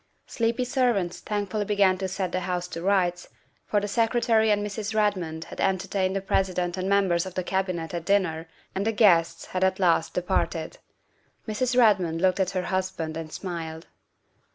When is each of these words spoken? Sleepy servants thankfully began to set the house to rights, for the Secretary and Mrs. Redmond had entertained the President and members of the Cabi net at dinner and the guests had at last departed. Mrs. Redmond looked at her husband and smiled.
Sleepy 0.25 0.65
servants 0.65 1.19
thankfully 1.19 1.63
began 1.65 1.99
to 1.99 2.07
set 2.07 2.31
the 2.31 2.39
house 2.39 2.67
to 2.69 2.81
rights, 2.81 3.29
for 3.67 3.79
the 3.79 3.87
Secretary 3.87 4.49
and 4.49 4.65
Mrs. 4.65 4.95
Redmond 4.95 5.43
had 5.43 5.61
entertained 5.61 6.15
the 6.15 6.21
President 6.21 6.75
and 6.75 6.89
members 6.89 7.27
of 7.27 7.35
the 7.35 7.43
Cabi 7.43 7.73
net 7.73 7.93
at 7.93 8.05
dinner 8.05 8.49
and 8.73 8.87
the 8.87 8.93
guests 8.93 9.45
had 9.53 9.63
at 9.63 9.79
last 9.79 10.15
departed. 10.15 10.79
Mrs. 11.47 11.77
Redmond 11.77 12.19
looked 12.19 12.39
at 12.39 12.49
her 12.57 12.63
husband 12.63 13.15
and 13.15 13.31
smiled. 13.31 13.85